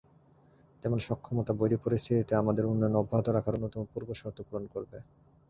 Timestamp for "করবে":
4.73-4.97